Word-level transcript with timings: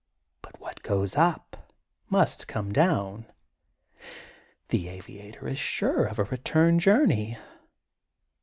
But 0.41 0.59
what 0.59 0.81
goes 0.81 1.15
up 1.15 1.71
must 2.09 2.47
come 2.47 2.71
down. 2.73 3.27
The 4.69 4.87
aviator 4.87 5.47
is 5.47 5.59
sure 5.59 6.05
of 6.05 6.17
a 6.17 6.23
return 6.23 6.79
journey. 6.79 7.37